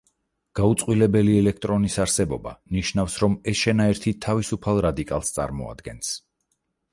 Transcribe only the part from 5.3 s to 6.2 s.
წარმოადგენს.